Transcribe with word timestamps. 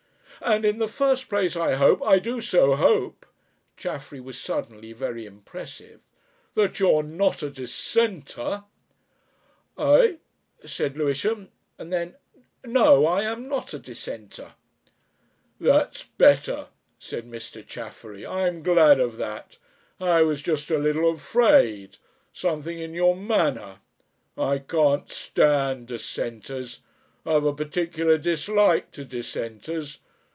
And 0.43 0.65
in 0.65 0.79
the 0.79 0.87
first 0.87 1.29
place 1.29 1.55
I 1.55 1.75
hope 1.75 2.01
I 2.01 2.17
do 2.17 2.41
so 2.41 2.75
hope" 2.75 3.27
Chaffery 3.77 4.19
was 4.19 4.39
suddenly 4.41 4.91
very 4.91 5.27
impressive 5.27 6.01
"that 6.55 6.79
you're 6.79 7.03
not 7.03 7.43
a 7.43 7.51
Dissenter." 7.51 8.63
"Eh!" 9.77 10.15
said 10.65 10.97
Lewisham, 10.97 11.51
and 11.77 11.93
then, 11.93 12.15
"No! 12.65 13.05
I 13.05 13.21
am 13.21 13.47
not 13.47 13.75
a 13.75 13.79
Dissenter." 13.79 14.53
"That's 15.59 16.05
better," 16.05 16.69
said 16.97 17.27
Mr. 17.29 17.63
Chaffery. 17.65 18.25
"I'm 18.25 18.63
glad 18.63 18.99
of 18.99 19.17
that. 19.17 19.59
I 19.99 20.23
was 20.23 20.41
just 20.41 20.71
a 20.71 20.79
little 20.79 21.11
afraid 21.11 21.97
Something 22.33 22.79
in 22.79 22.95
your 22.95 23.15
manner. 23.15 23.77
I 24.35 24.57
can't 24.57 25.07
stand 25.11 25.85
Dissenters. 25.85 26.81
I've 27.27 27.45
a 27.45 27.53
peculiar 27.53 28.17
dislike 28.17 28.89
to 28.93 29.05
Dissenters. 29.05 29.99